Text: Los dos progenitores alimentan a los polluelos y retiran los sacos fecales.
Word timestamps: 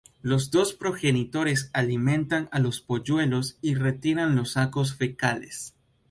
Los 0.23 0.49
dos 0.49 0.73
progenitores 0.73 1.69
alimentan 1.73 2.49
a 2.51 2.57
los 2.57 2.79
polluelos 2.81 3.59
y 3.61 3.75
retiran 3.75 4.35
los 4.35 4.53
sacos 4.53 4.95
fecales. 4.95 5.75